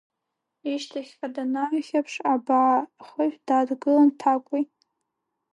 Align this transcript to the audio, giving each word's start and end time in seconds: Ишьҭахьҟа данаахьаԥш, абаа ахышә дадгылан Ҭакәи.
Ишьҭахьҟа 0.71 1.27
данаахьаԥш, 1.35 2.13
абаа 2.33 2.77
ахышә 3.01 3.37
дадгылан 3.47 4.09
Ҭакәи. 4.19 4.63